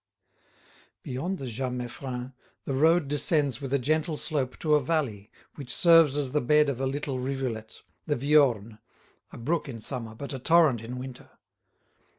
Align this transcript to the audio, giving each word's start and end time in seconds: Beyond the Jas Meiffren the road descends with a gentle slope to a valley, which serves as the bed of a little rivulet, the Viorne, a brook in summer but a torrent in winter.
Beyond 1.03 1.37
the 1.37 1.45
Jas 1.45 1.71
Meiffren 1.71 2.33
the 2.63 2.73
road 2.73 3.07
descends 3.07 3.61
with 3.61 3.71
a 3.71 3.77
gentle 3.77 4.17
slope 4.17 4.57
to 4.57 4.73
a 4.73 4.81
valley, 4.81 5.29
which 5.53 5.71
serves 5.71 6.17
as 6.17 6.31
the 6.31 6.41
bed 6.41 6.69
of 6.69 6.81
a 6.81 6.87
little 6.87 7.19
rivulet, 7.19 7.83
the 8.07 8.15
Viorne, 8.15 8.79
a 9.31 9.37
brook 9.37 9.69
in 9.69 9.79
summer 9.79 10.15
but 10.15 10.33
a 10.33 10.39
torrent 10.39 10.81
in 10.81 10.97
winter. 10.97 11.29